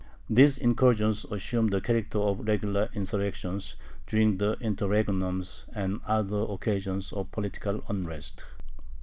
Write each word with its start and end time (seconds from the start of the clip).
These 0.27 0.57
incursions 0.57 1.25
assumed 1.25 1.69
the 1.69 1.79
character 1.79 2.17
of 2.17 2.47
regular 2.47 2.89
insurrections 2.95 3.75
during 4.07 4.39
the 4.39 4.55
interregnums 4.59 5.65
and 5.75 6.01
on 6.01 6.01
other 6.07 6.41
occasions 6.49 7.13
of 7.13 7.31
political 7.31 7.83
unrest. 7.87 8.45